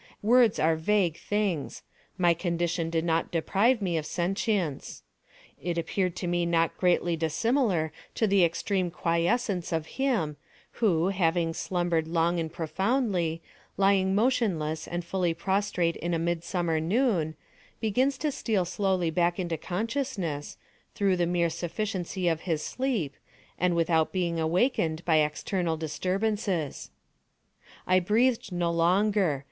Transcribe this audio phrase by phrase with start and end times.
[0.23, 1.83] Words are vague things.
[2.17, 5.03] My condition did not deprive me of sentience.
[5.61, 10.37] It appeared to me not greatly dissimilar to the extreme quiescence of him,
[10.81, 13.43] who, having slumbered long and profoundly,
[13.77, 17.35] lying motionless and fully prostrate in a midsummer noon,
[17.79, 20.57] begins to steal slowly back into consciousness,
[20.95, 23.13] through the mere sufficiency of his sleep,
[23.59, 26.89] and without being awakened by external disturbances.
[27.85, 29.39] I breathed no longer.